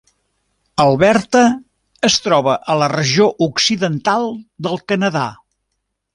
[0.85, 1.43] Alberta
[2.09, 4.27] es troba a la regió occidental
[4.69, 5.29] del Canadà.